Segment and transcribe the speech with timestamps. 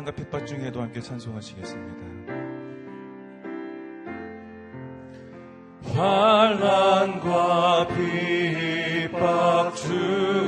[0.00, 2.06] 사랑과 핍박 중에도 함께 찬송하시겠습니다.
[5.94, 7.88] 환란과
[9.08, 10.39] 핍박 중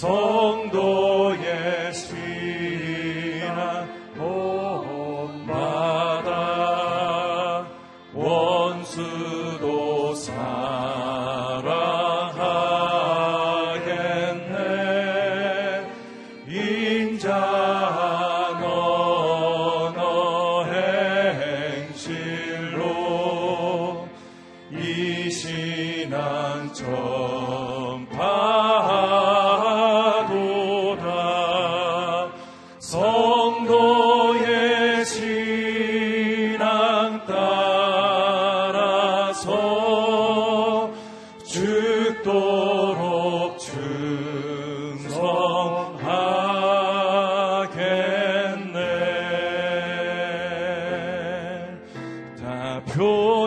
[0.00, 0.39] そう。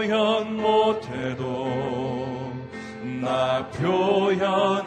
[0.04, 2.52] 표현 못해도
[3.22, 4.84] 나 표현하리라.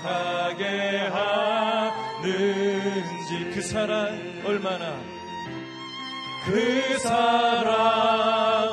[0.00, 1.10] 기억하게
[2.22, 4.98] 하는지 그 사랑 얼마나?
[6.46, 8.68] 그 사랑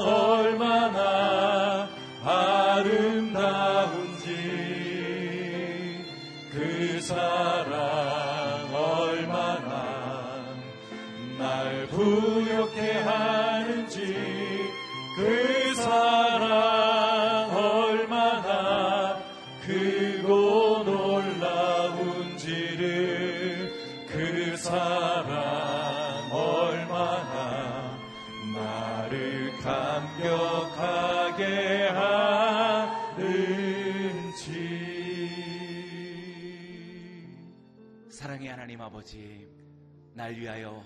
[40.27, 40.83] 날 위하여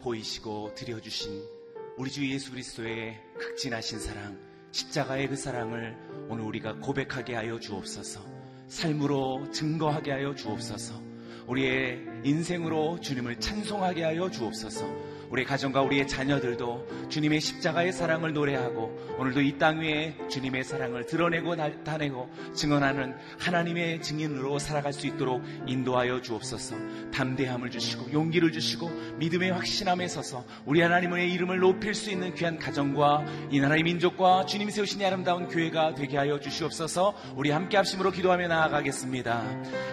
[0.00, 1.44] 보이시고 드려주신
[1.96, 4.36] 우리 주 예수 그리스도의 극진하신 사랑,
[4.72, 5.96] 십자가의 그 사랑을
[6.28, 8.20] 오늘 우리가 고백하게 하여 주옵소서,
[8.66, 11.00] 삶으로 증거하게 하여 주옵소서,
[11.46, 14.84] 우리의 인생으로 주님을 찬송하게 하여 주옵소서,
[15.34, 21.56] 우리 가정과 우리의 자녀들도 주님의 십자가의 사랑을 노래하고 오늘도 이 땅 위에 주님의 사랑을 드러내고
[21.56, 26.76] 나타내고 증언하는 하나님의 증인으로 살아갈 수 있도록 인도하여 주옵소서.
[27.12, 28.88] 담대함을 주시고 용기를 주시고
[29.18, 34.70] 믿음의 확신함에 서서 우리 하나님의 이름을 높일 수 있는 귀한 가정과 이 나라의 민족과 주님
[34.70, 37.12] 세우신 이 아름다운 교회가 되게 하여 주시옵소서.
[37.34, 39.42] 우리 함께 합심으로 기도하며 나아가겠습니다.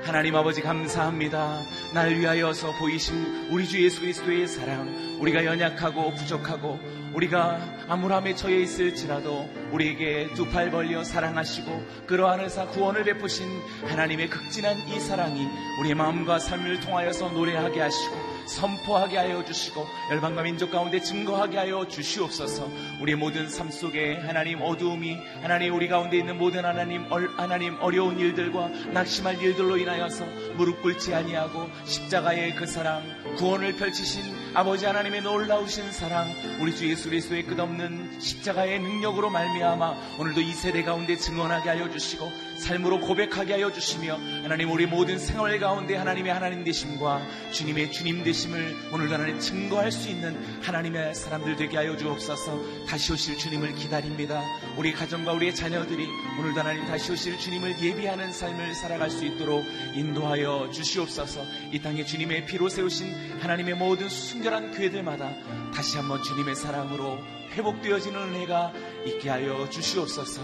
[0.03, 1.61] 하나님 아버지 감사합니다.
[1.95, 6.79] 날 위하여서 보이신 우리 주 예수 그리스도의 사랑 우리 가 연약하고 부족하고
[7.13, 13.47] 우리가 암울함에 처해 있을지라도 우리에게 두 팔 벌려 사랑하시고 그러한 의사 구원을 베푸신
[13.87, 15.47] 하나님의 극진한 이 사랑이
[15.79, 22.69] 우리의 마음과 삶을 통하여서 노래하게 하시고 선포하게 하여 주시고 열방과 민족 가운데 증거하게 하여 주시옵소서.
[22.99, 27.05] 우리의 모든 삶 속에 하나님 어두움이 하나님 우리 가운데 있는 모든 하나님
[27.37, 30.25] 하나님 어려운 일들과 낙심할 일들로 인하여서
[30.57, 33.03] 무릎 꿇지 아니하고 십자가의 그 사랑
[33.37, 40.41] 구원을 펼치신 아버지 하나님의 놀라우신 사랑 우리 주 예수 그리스도의 끝없는 십자가의 능력으로 말미암아 오늘도
[40.41, 42.29] 이 세대 가운데 증언하게 하여 주시고
[42.61, 47.21] 삶으로 고백하게 하여 주시며 하나님 우리 모든 생활 가운데 하나님의 하나님 되심과
[47.51, 52.85] 주님의 주님 되심을 오늘도 하나님 증거할 수 있는 하나님의 사람들 되게 하여 주옵소서.
[52.85, 54.43] 다시 오실 주님을 기다립니다.
[54.77, 56.07] 우리 가정과 우리의 자녀들이
[56.39, 59.65] 오늘도 하나님 다시 오실 주님을 예비하는 삶을 살아갈 수 있도록
[59.95, 61.43] 인도하여 주시옵소서.
[61.71, 65.31] 이 땅에 주님의 피로 세우신 하나님의 모든 순결한 교회들마다
[65.73, 67.17] 다시 한번 주님의 사랑으로
[67.53, 68.73] 회복되어지는 은혜가
[69.07, 70.41] 있게 하여 주시옵소서.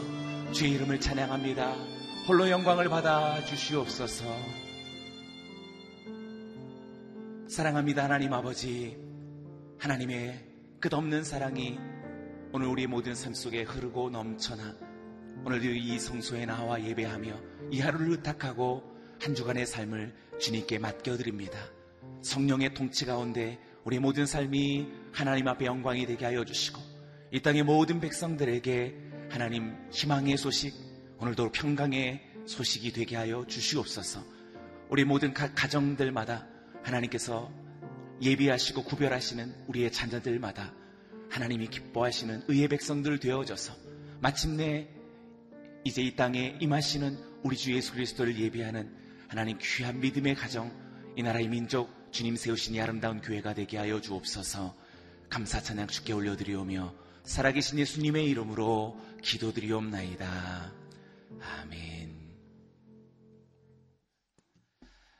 [0.51, 1.96] 주의 이름을 찬양합니다.
[2.27, 4.25] 홀로 영광을 받아 주시옵소서.
[7.47, 8.97] 사랑합니다, 하나님 아버지.
[9.79, 10.45] 하나님의
[10.81, 11.79] 끝없는 사랑이
[12.51, 14.75] 오늘 우리 모든 삶 속에 흐르고 넘쳐나
[15.45, 17.39] 오늘도 이 성소에 나와 예배하며
[17.71, 18.83] 이 하루를 의탁하고
[19.21, 21.57] 한 주간의 삶을 주님께 맡겨드립니다.
[22.23, 26.81] 성령의 통치 가운데 우리 모든 삶이 하나님 앞에 영광이 되게 하여 주시고
[27.31, 28.95] 이 땅의 모든 백성들에게
[29.29, 30.86] 하나님 희망의 소식
[31.19, 34.23] 오늘도 평강의 소식이 되게 하여 주시옵소서.
[34.89, 36.47] 우리 모든 가정들마다
[36.83, 37.51] 하나님께서
[38.21, 40.73] 예비하시고 구별하시는 우리의 자녀들마다
[41.29, 43.73] 하나님이 기뻐하시는 의의 백성들 되어져서
[44.19, 44.87] 마침내
[45.83, 48.95] 이제 이 땅에 임하시는 우리 주 예수 그리스도를 예비하는
[49.27, 50.71] 하나님 귀한 믿음의 가정,
[51.15, 54.75] 이 나라의 민족, 주님 세우신 이 아름다운 교회가 되게 하여 주옵소서
[55.29, 56.93] 감사 찬양 주께 올려드리오며
[57.23, 60.76] 살아계신 예수님의 이름으로 기도드리옵나이다.
[61.41, 62.17] 아멘.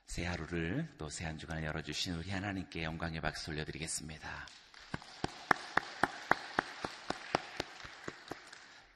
[0.06, 4.48] 새 하루를 또 새 한 주간을 열어주신 우리 하나님께 영광의 박수 올려드리겠습니다.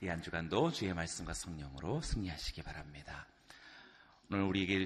[0.03, 3.27] 이 한 주간도 주의 말씀과 성령으로 승리하시기 바랍니다.
[4.31, 4.85] 오늘 우리에게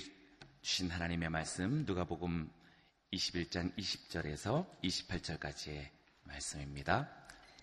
[0.62, 2.52] 주신 하나님의 말씀 누가복음
[3.14, 5.90] 21장 20절에서 28절까지의
[6.24, 7.10] 말씀입니다.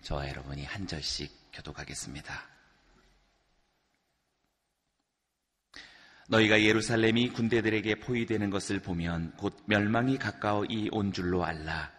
[0.01, 2.52] 저와 여러분이 한 절씩 교독하겠습니다.
[6.29, 11.91] 너희가 예루살렘이 군대들에게 포위되는 것을 보면 곧 멸망이 가까이 온 줄로 알라.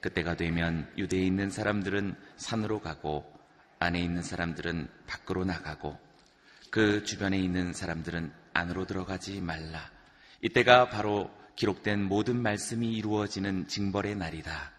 [0.00, 3.24] 그때가 되면 유대에 있는 사람들은 산으로 가고
[3.78, 5.98] 안에 있는 사람들은 밖으로 나가고
[6.70, 9.90] 그 주변에 있는 사람들은 안으로 들어가지 말라.
[10.40, 14.72] 이때가 바로 기록된 모든 말씀이 이루어지는 징벌의 날이다.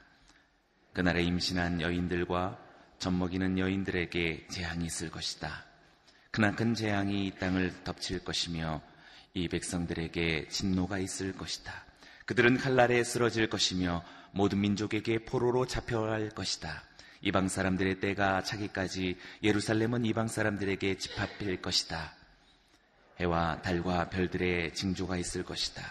[0.93, 2.60] 그날에 임신한 여인들과
[3.00, 5.65] 젖먹이는 여인들에게 재앙이 있을 것이다.
[6.35, 8.81] 그나 큰 재앙이 이 땅을 덮칠 것이며
[9.35, 11.71] 이 백성들에게 진노가 있을 것이다.
[12.25, 16.81] 그들은 칼날에 쓰러질 것이며 모든 민족에게 포로로 잡혀갈 것이다.
[17.21, 22.15] 이방 사람들의 때가 차기까지 예루살렘은 이방 사람들에게 집합될 것이다.
[23.19, 25.83] 해와 달과 별들의 징조가 있을 것이다.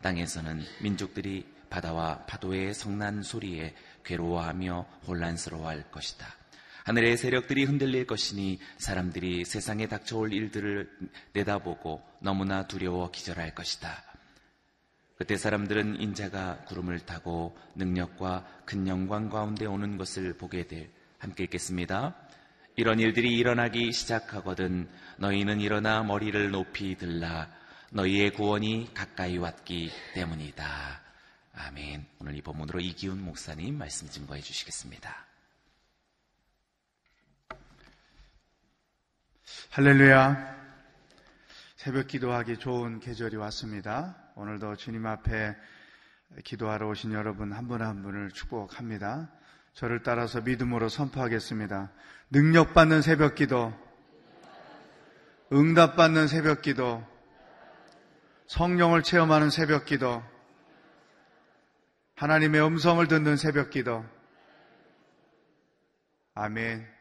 [0.00, 6.37] 땅에서는 민족들이 바다와 파도의 성난 소리에 괴로워하며 혼란스러워할 것이다.
[6.88, 10.88] 하늘의 세력들이 흔들릴 것이니 사람들이 세상에 닥쳐올 일들을
[11.34, 14.02] 내다보고 너무나 두려워 기절할 것이다.
[15.18, 22.16] 그때 사람들은 인자가 구름을 타고 능력과 큰 영광 가운데 오는 것을 보게 될 함께 읽겠습니다.
[22.76, 27.50] 이런 일들이 일어나기 시작하거든 너희는 일어나 머리를 높이 들라
[27.90, 31.02] 너희의 구원이 가까이 왔기 때문이다.
[31.52, 32.06] 아멘.
[32.20, 35.27] 오늘 이 본문으로 이기훈 목사님 말씀 증거해 주시겠습니다.
[39.70, 40.56] 할렐루야.
[41.76, 44.16] 새벽 기도하기 좋은 계절이 왔습니다.
[44.34, 45.54] 오늘도 주님 앞에
[46.42, 49.30] 기도하러 오신 여러분 한분한 분을 축복합니다.
[49.74, 51.92] 저를 따라서 믿음으로 선포하겠습니다.
[52.30, 53.72] 능력받는 새벽 기도,
[55.52, 57.06] 응답받는 새벽 기도,
[58.46, 60.22] 성령을 체험하는 새벽 기도,
[62.16, 64.04] 하나님의 음성을 듣는 새벽 기도.
[66.34, 66.97] 아멘.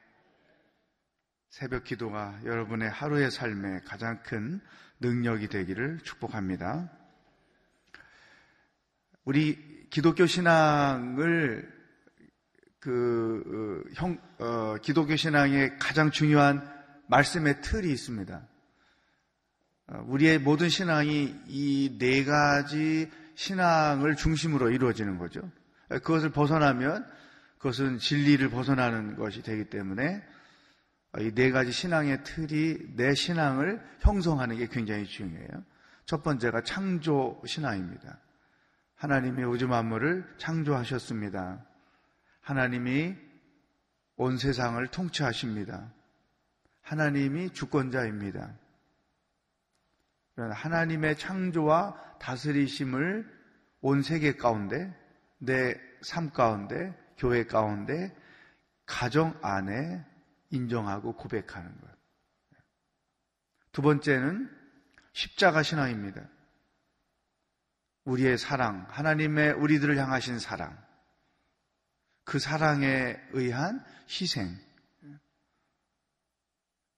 [1.49, 4.61] 새벽 기도가 여러분의 하루의 삶에 가장 큰
[4.99, 6.91] 능력이 되기를 축복합니다.
[9.23, 11.75] 우리 기독교 신앙을
[12.79, 16.61] 그, 어, 형, 어, 기독교 신앙의 가장 중요한
[17.07, 18.47] 말씀의 틀이 있습니다.
[19.87, 25.41] 어, 우리의 모든 신앙이 이 네 가지 신앙을 중심으로 이루어지는 거죠.
[25.89, 27.05] 그것을 벗어나면
[27.57, 30.23] 그것은 진리를 벗어나는 것이 되기 때문에
[31.19, 35.63] 이 네 가지 신앙의 틀이 내 신앙을 형성하는 게 굉장히 중요해요.
[36.05, 38.19] 첫 번째가 창조 신앙입니다.
[38.95, 41.65] 하나님이 우주 만물을 창조하셨습니다.
[42.41, 43.15] 하나님이
[44.15, 45.91] 온 세상을 통치하십니다.
[46.81, 48.53] 하나님이 주권자입니다.
[50.35, 53.27] 하나님의 창조와 다스리심을
[53.81, 54.93] 온 세계 가운데,
[55.39, 58.15] 내 삶 가운데, 교회 가운데,
[58.85, 60.03] 가정 안에
[60.49, 61.89] 인정하고 고백하는 것.
[63.71, 64.49] 두 번째는
[65.13, 66.27] 십자가 신앙입니다.
[68.05, 70.81] 우리의 사랑, 하나님의 우리들을 향하신 사랑,
[72.23, 74.57] 그 사랑에 의한 희생,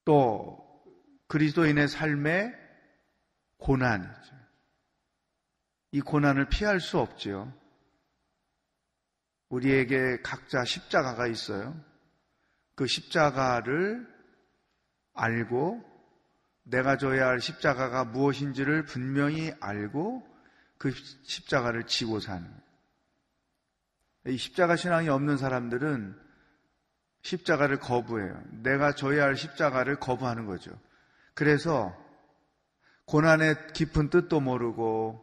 [0.05, 0.83] 또
[1.27, 2.53] 그리스도인의 삶의
[3.57, 4.35] 고난이죠.
[5.91, 7.53] 이 고난을 피할 수 없지요.
[9.49, 11.79] 우리에게 각자 십자가가 있어요.
[12.79, 14.07] 그 십자가를
[15.13, 15.83] 알고
[16.63, 20.25] 내가 져야 할 십자가가 무엇인지를 분명히 알고
[20.77, 20.91] 그
[21.25, 22.49] 십자가를 지고 사는.
[24.27, 26.17] 이 십자가 신앙이 없는 사람들은
[27.23, 28.41] 십자가를 거부해요.
[28.63, 30.71] 내가 져야 할 십자가를 거부하는 거죠.
[31.33, 31.93] 그래서
[33.07, 35.21] 고난의 깊은 뜻도 모르고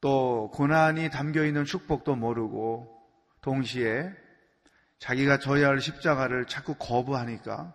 [0.00, 2.88] 또 고난이 담겨 있는 축복도 모르고
[3.42, 4.23] 동시에
[4.98, 7.74] 자기가 져야 할 십자가를 자꾸 거부하니까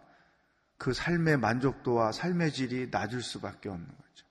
[0.78, 4.26] 그 삶의 만족도와 삶의 질이 낮을 수밖에 없는 거죠.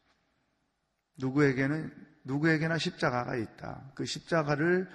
[1.19, 1.93] 누구에게는
[2.25, 3.93] 누구에게나 십자가가 있다.
[3.95, 4.89] 그 십자가를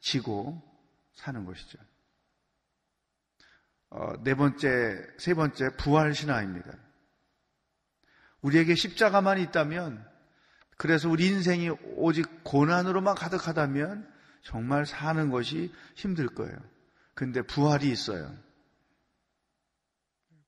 [0.00, 0.62] 지고
[1.14, 1.78] 사는 것이죠.
[3.90, 6.72] 어, 네 번째, 세 번째 부활 신앙입니다.
[8.40, 10.04] 우리에게 십자가만 있다면,
[10.76, 14.10] 그래서 우리 인생이 오직 고난으로만 가득하다면
[14.42, 16.56] 정말 사는 것이 힘들 거예요.
[17.14, 18.36] 근데 부활이 있어요.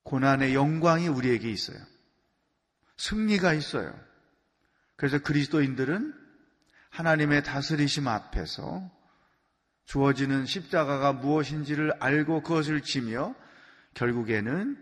[0.05, 1.79] 고난의 영광이 우리에게 있어요.
[2.97, 3.99] 승리가 있어요.
[4.97, 6.15] 그래서 그리스도인들은
[6.91, 8.91] 하나님의 다스리심 앞에서
[9.87, 13.35] 주어지는 십자가가 무엇인지를 알고 그것을 지며
[13.95, 14.79] 결국에는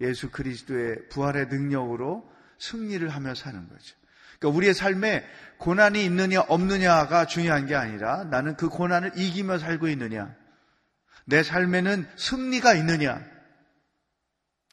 [0.00, 3.96] 예수 그리스도의 부활의 능력으로 승리를 하며 사는 거죠.
[4.38, 5.24] 그러니까 우리의 삶에
[5.58, 10.36] 고난이 있느냐 없느냐가 중요한 게 아니라 나는 그 고난을 이기며 살고 있느냐.
[11.28, 13.22] 내 삶에는 승리가 있느냐.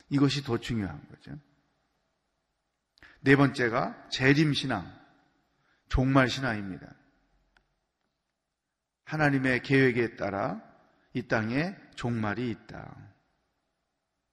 [0.07, 1.37] 이것이 더 중요한 거죠.
[3.19, 4.89] 네 번째가 재림신앙,
[5.89, 6.95] 종말신앙입니다.
[9.03, 10.61] 하나님의 계획에 따라
[11.11, 12.95] 이 땅에 종말이 있다.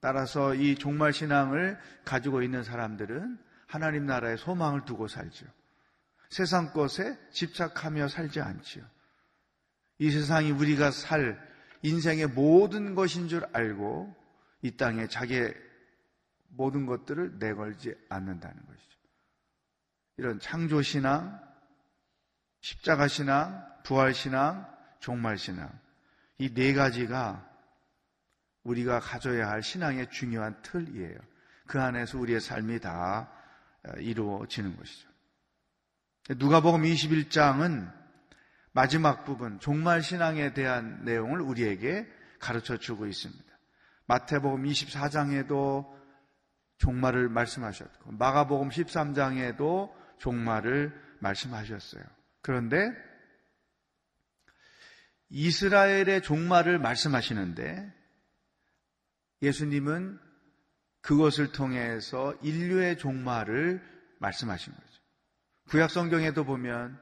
[0.00, 3.37] 따라서 이 종말 신앙을 가지고 있는 사람들은
[3.67, 5.45] 하나님 나라의 소망을 두고 살죠.
[6.31, 8.85] 세상 것에 집착하며 살지 않지요.
[9.99, 11.51] 이 세상이 우리가 살
[11.83, 14.15] 인생의 모든 것인 줄 알고
[14.62, 15.55] 이 땅에 자기의
[16.49, 18.99] 모든 것들을 내걸지 않는다는 것이죠.
[20.19, 21.41] 이런 창조신앙,
[22.61, 24.67] 십자가신앙, 부활신앙,
[25.01, 25.71] 종말신앙.
[26.39, 27.49] 이 네 가지가
[28.65, 31.17] 우리가 가져야 할 신앙의 중요한 틀이에요.
[31.67, 33.31] 그 안에서 우리의 삶이 다
[33.85, 35.09] 어, 이루어지는 것이죠.
[36.37, 38.01] 누가복음 21장은
[38.73, 42.07] 마지막 부분 종말 신앙에 대한 내용을 우리에게
[42.38, 43.45] 가르쳐 주고 있습니다.
[44.07, 45.91] 마태복음 24장에도
[46.79, 52.02] 종말을 말씀하셨고 마가복음 13장에도 종말을 말씀하셨어요.
[52.41, 52.91] 그런데
[55.29, 57.93] 이스라엘의 종말을 말씀하시는데
[59.43, 60.19] 예수님은
[61.00, 63.83] 그것을 통해서 인류의 종말을
[64.19, 65.02] 말씀하신 거죠.
[65.69, 67.00] 구약 성경에도 보면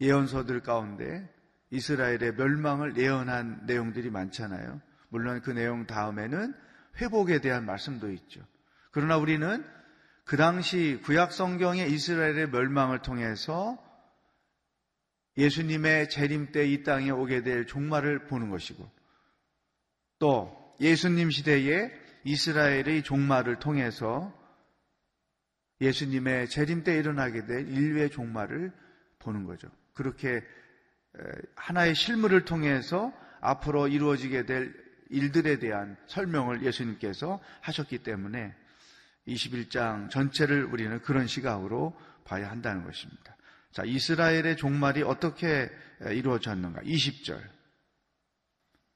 [0.00, 1.28] 예언서들 가운데
[1.70, 4.80] 이스라엘의 멸망을 예언한 내용들이 많잖아요.
[5.08, 6.54] 물론 그 내용 다음에는
[7.00, 8.40] 회복에 대한 말씀도 있죠.
[8.90, 9.64] 그러나 우리는
[10.24, 13.78] 그 당시 구약 성경의 이스라엘의 멸망을 통해서
[15.36, 18.90] 예수님의 재림 때 이 땅에 오게 될 종말을 보는 것이고
[20.18, 21.90] 또 예수님 시대에
[22.24, 24.32] 이스라엘의 종말을 통해서
[25.80, 28.72] 예수님의 재림 때 일어나게 될 인류의 종말을
[29.18, 29.68] 보는 거죠.
[29.96, 30.42] 그렇게
[31.56, 34.74] 하나의 실물을 통해서 앞으로 이루어지게 될
[35.08, 38.54] 일들에 대한 설명을 예수님께서 하셨기 때문에
[39.26, 43.36] 21장 전체를 우리는 그런 시각으로 봐야 한다는 것입니다.
[43.72, 46.82] 자, 이스라엘의 종말이 어떻게 이루어졌는가?
[46.82, 47.40] 20절.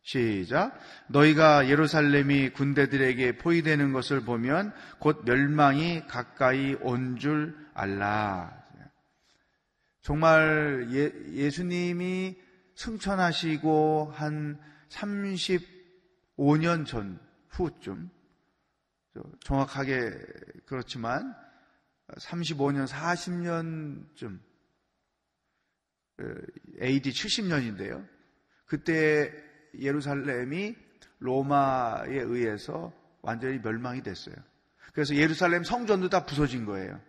[0.02, 0.78] 시작.
[1.08, 8.58] 너희가 예루살렘이 군대들에게 포위되는 것을 보면 곧 멸망이 가까이 온 줄 알라.
[10.02, 12.38] 정말 예, 수님이
[12.74, 18.10] 승천하시고 한 35년 전 후쯤
[19.40, 20.12] 정확하게
[20.66, 21.34] 그렇지만
[22.18, 24.40] 35년, 40년쯤
[26.82, 28.06] AD 70년인데요.
[28.66, 29.32] 그때
[29.78, 30.76] 예루살렘이
[31.18, 32.92] 로마에 의해서
[33.22, 34.34] 완전히 멸망이 됐어요.
[34.92, 37.00] 그래서 예루살렘 성전도 다 부서진 거예요.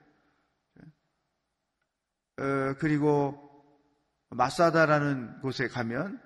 [2.42, 3.38] 어, 그리고
[4.30, 6.20] 마사다라는 곳에 가면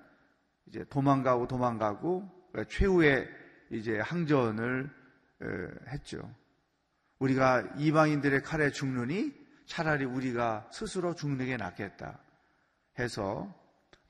[0.66, 2.26] 이제 도망가고 도망가고
[2.70, 3.28] 최후의
[3.70, 4.90] 이제 항전을
[5.88, 6.34] 했죠.
[7.18, 9.34] 우리가 이방인들의 칼에 죽느니
[9.66, 12.18] 차라리 우리가 스스로 죽는 게 낫겠다
[12.98, 13.52] 해서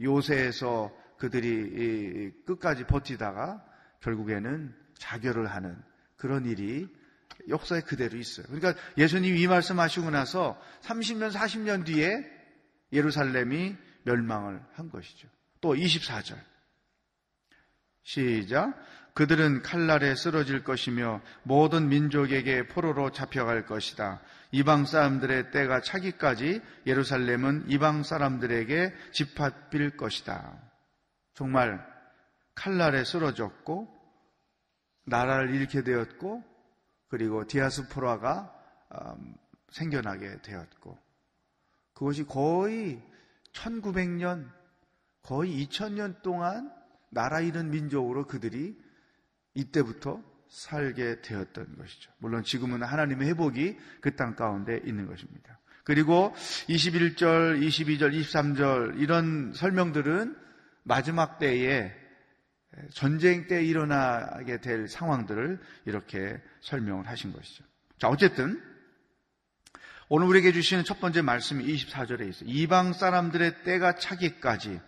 [0.01, 3.65] 요새에서 그들이 끝까지 버티다가
[4.01, 5.77] 결국에는 자결을 하는
[6.17, 6.89] 그런 일이
[7.49, 8.47] 역사에 그대로 있어요.
[8.47, 12.25] 그러니까 예수님이 이 말씀하시고 나서 30년, 40년 뒤에
[12.93, 15.29] 예루살렘이 멸망을 한 것이죠.
[15.61, 16.37] 또 24절.
[18.03, 18.75] 시작.
[19.15, 24.21] 그들은 칼날에 쓰러질 것이며 모든 민족에게 포로로 잡혀갈 것이다.
[24.53, 30.59] 이방 사람들의 때가 차기까지 예루살렘은 이방 사람들에게 집합빌 것이다.
[31.35, 31.85] 정말
[32.55, 33.89] 칼날에 쓰러졌고
[35.07, 36.45] 나라를 잃게 되었고
[37.09, 38.53] 그리고 디아스포라가
[38.93, 39.35] 음,
[39.71, 40.99] 생겨나게 되었고
[41.93, 43.03] 그것이 거의
[43.53, 44.51] 1900년
[45.23, 46.73] 거의 2000년 동안
[47.11, 48.79] 나라 잃은 민족으로 그들이
[49.55, 52.13] 이때부터 살게 되었던 것이죠.
[52.19, 55.59] 물론 지금은 하나님의 회복이 그 땅 가운데 있는 것입니다.
[55.85, 56.35] 그리고
[56.69, 60.37] 21절, 22절, 23절 이런 설명들은
[60.83, 61.93] 마지막 때에
[62.93, 67.65] 전쟁 때 일어나게 될 상황들을 이렇게 설명을 하신 것이죠.
[67.99, 68.63] 자, 어쨌든
[70.09, 72.49] 오늘 우리에게 주시는 첫 번째 말씀이 24절에 있어요.
[72.49, 74.81] 이방 사람들의 때가 차기까지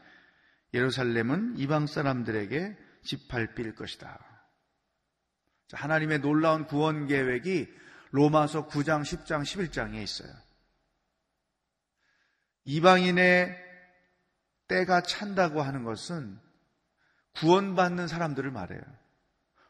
[0.75, 4.19] 예루살렘은 이방 사람들에게 짓밟힐 것이다.
[5.73, 7.69] 하나님의 놀라운 구원 계획이
[8.11, 10.33] 로마서 9장, 10장, 11장에 있어요.
[12.65, 13.57] 이방인의
[14.69, 16.39] 때가 찬다고 하는 것은
[17.41, 18.81] 구원받는 사람들을 말해요.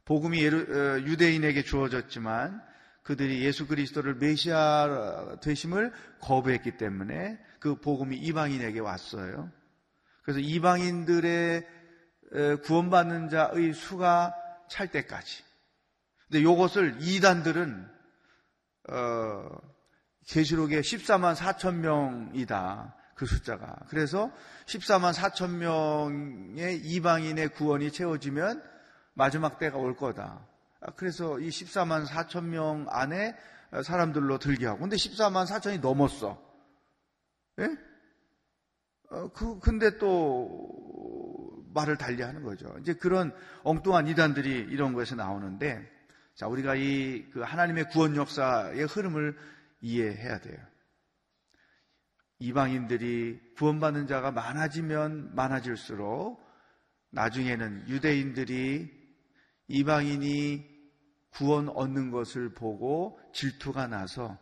[0.04, 2.62] 복음이 어, 유대인에게 주어졌지만
[3.02, 9.50] 그들이 예수 그리스도를 메시아 되심을 거부했기 때문에 그 복음이 이방인에게 왔어요.
[10.22, 11.66] 그래서 이방인들의
[12.64, 14.35] 구원받는 자의 수가
[14.68, 15.42] 찰 때까지
[16.28, 17.88] 근데 이것을 이단들은
[18.90, 19.48] 어,
[20.26, 22.94] 계시록에 14만 4천 명이다.
[23.18, 23.76] 그 숫자가.
[23.88, 24.33] 그래서
[24.66, 28.62] 14만 4천 명의 이방인의 구원이 채워지면
[29.12, 30.46] 마지막 때가 올 거다.
[30.96, 33.37] 그래서 이 14만 4천 명 안에
[33.83, 34.81] 사람들로 들게 하고.
[34.81, 36.40] 근데 14만 4천이 넘었어.
[37.59, 37.68] 예?
[39.11, 42.74] 어, 그, 근데 또 말을 달리 하는 거죠.
[42.81, 45.87] 이제 그런 엉뚱한 이단들이 이런 거에서 나오는데
[46.35, 49.37] 자, 우리가 이 그 하나님의 구원 역사의 흐름을
[49.81, 50.59] 이해해야 돼요.
[52.38, 56.46] 이방인들이 구원받는 자가 많아지면 많아질수록
[57.11, 58.96] 나중에는 유대인들이
[59.68, 60.79] 이방인이
[61.31, 64.38] 구원 얻는 것을 보고 질투가 나서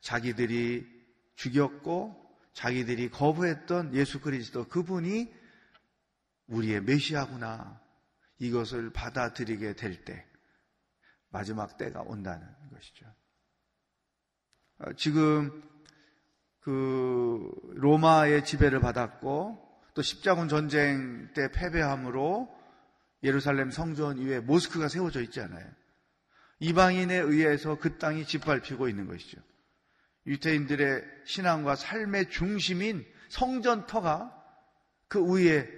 [0.00, 0.86] 자기들이
[1.36, 2.16] 죽였고
[2.52, 5.32] 자기들이 거부했던 예수 그리스도 그분이
[6.48, 7.80] 우리의 메시아구나
[8.38, 10.26] 이것을 받아들이게 될 때
[11.30, 13.06] 마지막 때가 온다는 것이죠.
[14.78, 15.62] 어, 지금
[16.60, 22.48] 그 로마의 지배를 받았고 또 십자군 전쟁 때 패배함으로
[23.22, 25.66] 예루살렘 성전 위에 모스크가 세워져 있잖아요.
[26.60, 29.40] 이방인에 의해서 그 땅이 짓밟히고 있는 것이죠.
[30.26, 34.36] 유태인들의 신앙과 삶의 중심인 성전터가
[35.08, 35.68] 그 위에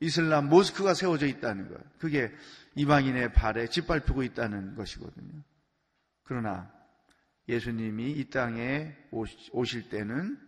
[0.00, 1.98] 이슬람 모스크가 세워져 있다는 것.
[1.98, 2.32] 그게
[2.74, 5.42] 이방인의 발에 짓밟히고 있다는 것이거든요.
[6.22, 6.72] 그러나
[7.50, 8.94] 예수님이 이 땅에
[9.52, 10.38] 오실 때는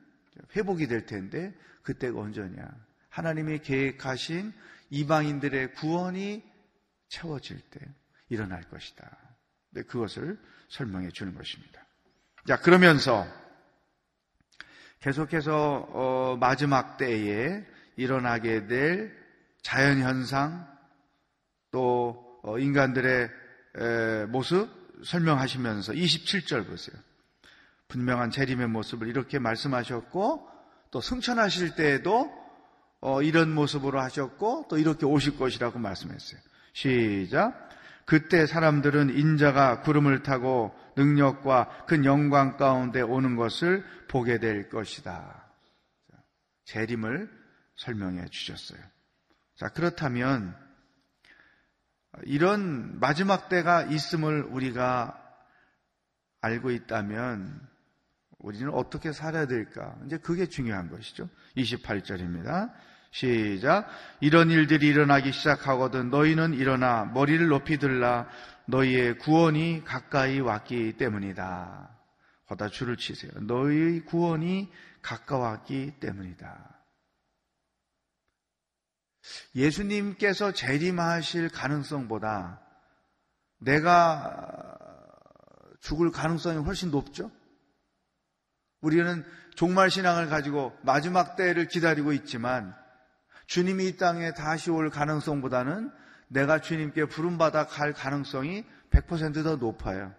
[0.56, 2.68] 회복이 될 텐데 그때가 언제냐?
[3.10, 4.52] 하나님이 계획하신
[4.90, 6.42] 이방인들의 구원이
[7.08, 7.80] 채워질 때
[8.28, 9.10] 일어날 것이다.
[9.70, 10.38] 네, 그것을
[10.68, 11.84] 설명해 주는 것입니다.
[12.46, 13.26] 자, 그러면서
[15.00, 17.64] 계속해서 어, 마지막 때에
[17.96, 19.16] 일어나게 될
[19.62, 20.66] 자연 현상
[21.70, 23.30] 또 어, 인간들의
[23.74, 24.68] 에, 모습
[25.04, 26.96] 설명하시면서 27절 보세요.
[27.88, 30.48] 분명한 재림의 모습을 이렇게 말씀하셨고
[30.90, 32.30] 또 승천하실 때에도
[33.00, 36.40] 어, 이런 모습으로 하셨고 또 이렇게 오실 것이라고 말씀했어요.
[36.72, 37.68] 시작.
[38.04, 45.42] 그때 사람들은 인자가 구름을 타고 능력과 그 영광 가운데 오는 것을 보게 될 것이다.
[46.64, 47.30] 재림을
[47.76, 48.80] 설명해 주셨어요.
[49.56, 50.56] 자, 그렇다면
[52.24, 55.18] 이런 마지막 때가 있음을 우리가
[56.40, 57.60] 알고 있다면
[58.38, 59.96] 우리는 어떻게 살아야 될까?
[60.06, 61.28] 이제 그게 중요한 것이죠.
[61.56, 62.72] 28절입니다.
[63.12, 63.88] 시작.
[64.20, 68.28] 이런 일들이 일어나기 시작하거든 너희는 일어나 머리를 높이 들라
[68.66, 71.90] 너희의 구원이 가까이 왔기 때문이다.
[72.46, 73.30] 거다 줄을 치세요.
[73.40, 74.70] 너희의 구원이
[75.02, 76.81] 가까웠기 때문이다.
[79.54, 82.60] 예수님께서 재림하실 가능성보다
[83.58, 84.76] 내가
[85.80, 87.30] 죽을 가능성이 훨씬 높죠?
[88.80, 92.74] 우리는 종말 신앙을 가지고 마지막 때를 기다리고 있지만
[93.46, 95.90] 주님이 이 땅에 다시 올 가능성보다는
[96.28, 100.14] 내가 주님께 부름받아 갈 가능성이 100%더 높아요.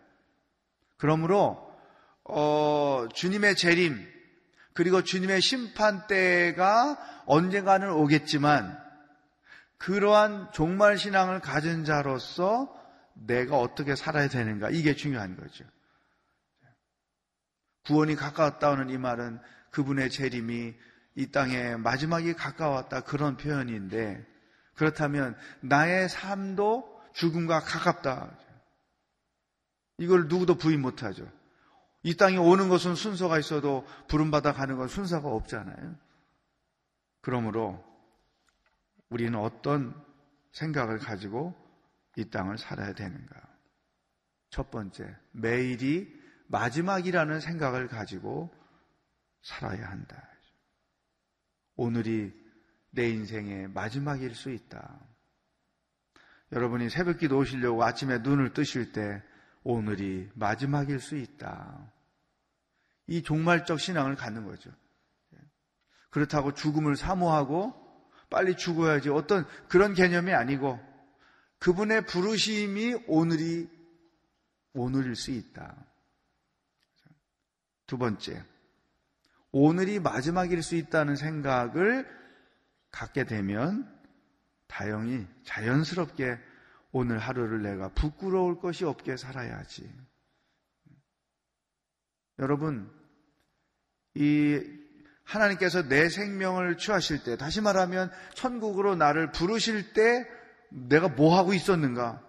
[0.98, 1.72] 그러므로
[2.24, 4.14] 어, 주님의 재림
[4.74, 8.83] 그리고 주님의 심판 때가 언젠가는 오겠지만
[9.84, 12.74] 그러한 종말 신앙을 가진 자로서
[13.16, 15.66] 내가 어떻게 살아야 되는가 이게 중요한 거죠.
[17.86, 19.42] 구원이 가까웠다는 이 말은
[19.72, 20.74] 그분의 재림이
[21.16, 24.26] 이 땅에 마지막이 가까웠다 그런 표현인데
[24.76, 28.38] 그렇다면 나의 삶도 죽음과 가깝다.
[29.98, 31.30] 이걸 누구도 부인 못하죠.
[32.04, 35.96] 이 땅에 오는 것은 순서가 있어도 부름받아 가는 건 순서가 없잖아요.
[37.20, 37.93] 그러므로
[39.14, 39.94] 우리는 어떤
[40.54, 41.54] 생각을 가지고
[42.18, 43.40] 이 땅을 살아야 되는가?
[44.50, 46.12] 첫 번째, 매일이
[46.48, 48.52] 마지막이라는 생각을 가지고
[49.44, 50.28] 살아야 한다.
[51.76, 52.34] 오늘이
[52.90, 55.00] 내 인생의 마지막일 수 있다.
[56.52, 59.22] 여러분이 새벽 기도 오시려고 아침에 눈을 뜨실 때
[59.62, 61.94] 오늘이 마지막일 수 있다.
[63.06, 64.72] 이 종말적 신앙을 갖는 거죠.
[66.10, 67.83] 그렇다고 죽음을 사모하고
[68.34, 70.80] 빨리 죽어야지 어떤 그런 개념이 아니고
[71.60, 73.70] 그분의 부르심이 오늘이
[74.74, 75.86] 오늘일 수 있다.
[77.86, 78.44] 두 번째,
[79.52, 82.10] 오늘이 마지막일 수 있다는 생각을
[82.90, 83.88] 갖게 되면
[84.68, 86.40] 다영이 자연스럽게
[86.92, 89.88] 오늘 하루를 내가 부끄러울 것이 없게 살아야지.
[92.40, 92.92] 여러분,
[94.16, 94.83] 이
[95.24, 100.26] 하나님께서 내 생명을 취하실 때, 다시 말하면 천국으로 나를 부르실 때
[100.70, 102.22] 내가 뭐 하고 있었는가?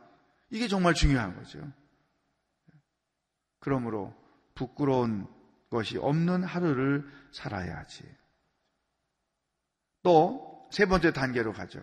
[0.50, 1.60] 이게 정말 중요한 거죠.
[3.60, 4.14] 그러므로
[4.54, 5.26] 부끄러운
[5.70, 8.04] 것이 없는 하루를 살아야지.
[10.02, 11.80] 또 세 번째 단계로 가죠.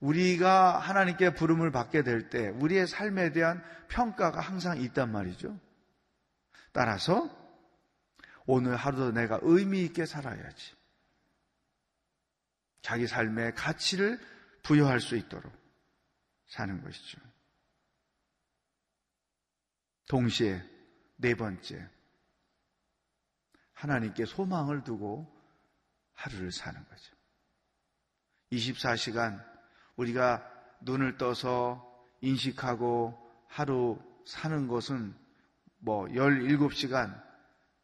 [0.00, 5.54] 우리가 하나님께 부름을 받게 될 때 우리의 삶에 대한 평가가 항상 있단 말이죠.
[6.72, 7.28] 따라서
[8.52, 10.74] 오늘 하루도 내가 의미 있게 살아야지.
[12.82, 14.18] 자기 삶의 가치를
[14.64, 15.52] 부여할 수 있도록
[16.48, 17.20] 사는 것이죠.
[20.08, 20.60] 동시에
[21.14, 21.88] 네 번째,
[23.74, 25.32] 하나님께 소망을 두고
[26.14, 27.14] 하루를 사는 거죠.
[28.50, 29.46] 24시간
[29.94, 30.44] 우리가
[30.80, 31.86] 눈을 떠서
[32.20, 35.14] 인식하고 하루 사는 것은
[35.78, 37.29] 뭐 17시간,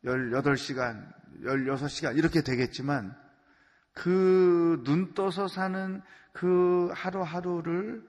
[0.07, 3.14] 18시간, 16시간 이렇게 되겠지만
[3.92, 6.01] 그 눈 떠서 사는
[6.33, 8.07] 그 하루하루를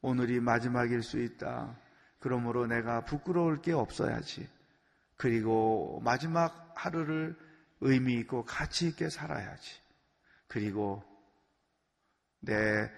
[0.00, 1.78] 오늘이 마지막일 수 있다.
[2.18, 4.48] 그러므로 내가 부끄러울 게 없어야지.
[5.16, 7.36] 그리고 마지막 하루를
[7.80, 9.80] 의미 있고 가치 있게 살아야지.
[10.48, 11.04] 그리고
[12.40, 12.90] 내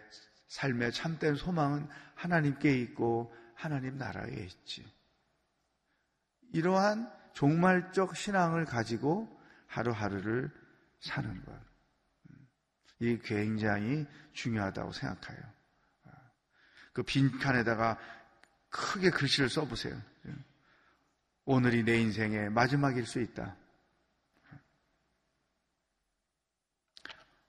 [0.48, 4.86] 삶의 참된 소망은 하나님께 있고 하나님 나라에 있지.
[6.52, 9.26] 이러한 종말적 신앙을 가지고
[9.66, 10.50] 하루하루를
[11.00, 11.58] 사는 것.
[12.98, 15.40] 이 굉장히 중요하다고 생각해요.
[16.92, 17.96] 그 빈칸에다가
[18.68, 19.98] 크게 글씨를 써보세요.
[21.46, 23.56] 오늘이 내 인생의 마지막일 수 있다.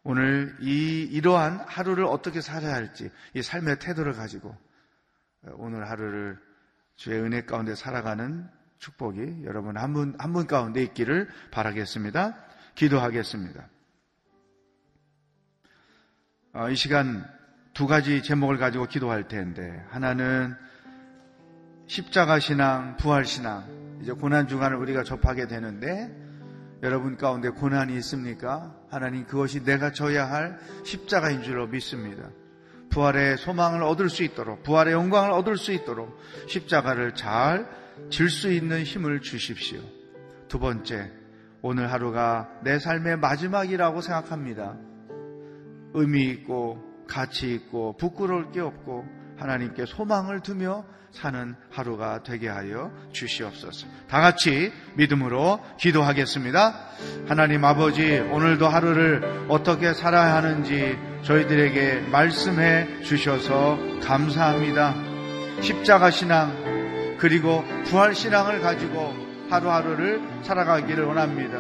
[0.04, 4.58] 오늘 이 이러한 하루를 어떻게 살아야 할지 이 삶의 태도를 가지고
[5.58, 6.42] 오늘 하루를
[6.96, 12.36] 주의 은혜 가운데 살아가는 축복이 여러분 한 분 한 분 가운데 있기를 바라겠습니다.
[12.76, 13.68] 기도하겠습니다.
[16.54, 17.24] 어, 이 시간
[17.74, 20.56] 두 가지 제목을 가지고 기도할 텐데 하나는
[21.88, 24.00] 십자가 신앙, 부활 신앙.
[24.02, 26.10] 이제 고난 주간을 우리가 접하게 되는데
[26.82, 28.76] 여러분 가운데 고난이 있습니까?
[28.90, 32.30] 하나님 그것이 내가 져야 할 십자가인 줄로 믿습니다.
[32.92, 38.84] 부활의 소망을 얻을 수 있도록, 부활의 영광을 얻을 수 있도록 십자가를 잘 질 수 있는
[38.84, 39.82] 힘을 주십시오.
[40.48, 41.12] 두 번째,
[41.62, 44.78] 오늘 하루가 내 삶의 마지막이라고 생각합니다.
[45.94, 49.06] 의미 있고, 가치 있고, 부끄러울 게 없고,
[49.38, 53.86] 하나님께 소망을 두며 사는 하루가 되게 하여 주시옵소서.
[54.10, 56.74] 다 같이 믿음으로 기도하겠습니다.
[57.28, 64.96] 하나님 아버지, 오늘도 하루를 어떻게 살아야 하는지 저희들에게 말씀해 주셔서 감사합니다.
[65.62, 69.14] 십자가 신앙, 그리고 부활 신앙을 가지고
[69.50, 71.60] 하루하루를 살아가기를 원합니다.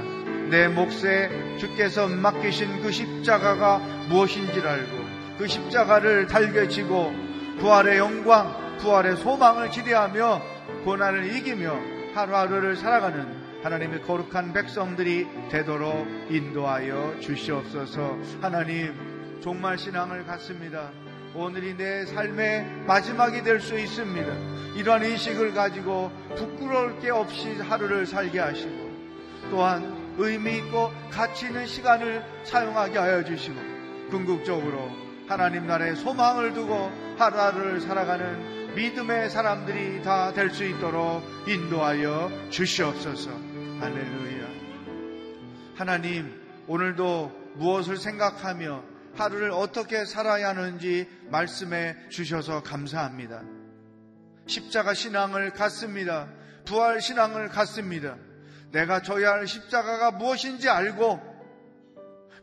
[0.50, 3.78] 내 몫에 주께서 맡기신 그 십자가가
[4.10, 4.98] 무엇인지를 알고
[5.38, 7.14] 그 십자가를 달겨지고
[7.60, 10.42] 부활의 영광, 부활의 소망을 기대하며
[10.86, 11.80] 고난을 이기며
[12.16, 18.18] 하루하루를 살아가는 하나님의 거룩한 백성들이 되도록 인도하여 주시옵소서.
[18.42, 20.90] 하나님, 종말 신앙을 갖습니다.
[21.36, 24.34] 오늘이 내 삶의 마지막이 될 수 있습니다.
[24.76, 28.92] 이러한 의식을 가지고 부끄러울 게 없이 하루를 살게 하시고
[29.52, 33.56] 또한 의미 있고 가치 있는 시간을 사용하게 하여 주시고
[34.10, 34.90] 궁극적으로
[35.28, 43.30] 하나님 나라의 소망을 두고 하루하루를 살아가는 믿음의 사람들이 다 될 수 있도록 인도하여 주시옵소서.
[43.80, 44.48] 할렐루야.
[45.76, 48.84] 하나님, 오늘도 무엇을 생각하며
[49.16, 53.42] 하루를 어떻게 살아야 하는지 말씀해 주셔서 감사합니다.
[54.48, 56.30] 십자가 신앙을 갖습니다.
[56.66, 58.16] 부활 신앙을 갖습니다.
[58.72, 61.20] 내가 져야 할 십자가가 무엇인지 알고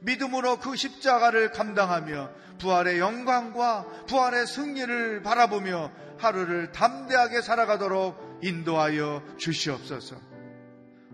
[0.00, 10.16] 믿음으로 그 십자가를 감당하며 부활의 영광과 부활의 승리를 바라보며 하루를 담대하게 살아가도록 인도하여 주시옵소서.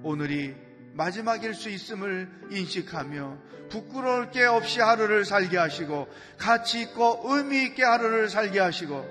[0.02, 0.54] 오늘이
[0.94, 3.38] 마지막일 수 있음을 인식하며
[3.70, 9.04] 부끄러울 게 없이 하루를 살게 하시고 가치 있고 의미 있게 하루를 살게 하시고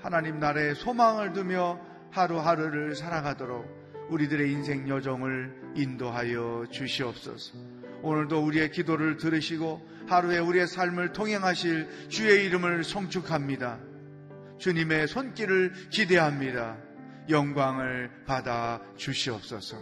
[0.00, 7.54] 하나님 나라의 소망을 두며 하루하루를 살아가도록 우리들의 인생 여정을 인도하여 주시옵소서.
[8.02, 13.91] 오늘도 우리의 기도를 들으시고 하루에 우리의 삶을 통행하실 주의 이름을 송축합니다.
[14.62, 16.78] 주님의 손길을 기대합니다.
[17.28, 19.76] 영광을 받아 주시옵소서.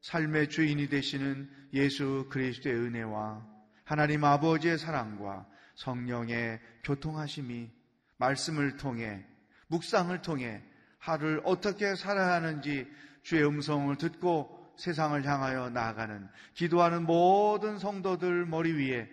[0.00, 3.46] 삶의 주인이 되시는 예수 그리스도의 은혜와
[3.84, 5.46] 하나님 아버지의 사랑과
[5.76, 7.70] 성령의 교통하심이
[8.16, 9.24] 말씀을 통해
[9.68, 10.60] 묵상을 통해
[10.98, 12.84] 하루를 어떻게 살아야 하는지
[13.22, 19.08] 주의 음성을 듣고 세상을 향하여 나아가는 기도하는 모든 성도들 머리 위에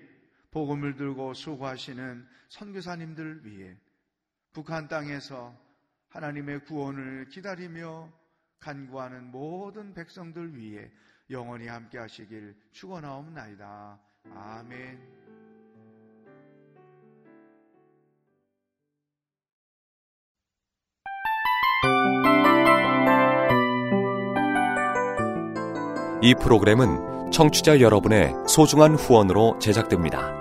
[0.50, 3.78] 복음을 들고 수고하시는 선교사님들 위해
[4.54, 5.56] 북한 땅에서
[6.10, 8.10] 하나님의 구원을 기다리며
[8.60, 10.92] 간구하는 모든 백성들 위해
[11.30, 14.00] 영원히 함께 하시길 축원하옵나이다.
[14.36, 15.22] 아멘.
[26.24, 30.40] 이 프로그램은 청취자 여러분의 소중한 후원으로 제작됩니다.